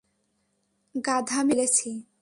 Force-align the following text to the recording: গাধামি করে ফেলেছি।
গাধামি 0.95 1.53
করে 1.53 1.57
ফেলেছি। 1.57 1.89